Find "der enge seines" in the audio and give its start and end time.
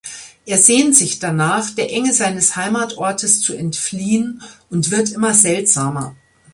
1.69-2.55